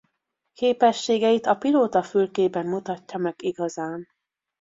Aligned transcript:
Képességeit 0.53 1.45
a 1.45 1.55
pilótafülkében 1.55 2.65
mutatja 2.65 3.17
meg 3.19 3.35
igazán. 3.43 4.07